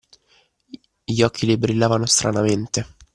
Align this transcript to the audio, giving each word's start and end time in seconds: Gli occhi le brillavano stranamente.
Gli 1.03 1.21
occhi 1.21 1.45
le 1.45 1.59
brillavano 1.59 2.07
stranamente. 2.07 2.87